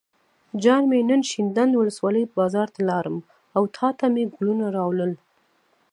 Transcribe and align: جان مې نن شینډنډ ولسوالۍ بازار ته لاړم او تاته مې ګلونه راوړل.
جان 0.63 0.83
مې 0.89 0.99
نن 1.09 1.21
شینډنډ 1.29 1.73
ولسوالۍ 1.75 2.23
بازار 2.37 2.67
ته 2.75 2.81
لاړم 2.89 3.17
او 3.55 3.63
تاته 3.77 4.05
مې 4.13 4.23
ګلونه 4.35 4.65
راوړل. 4.75 5.11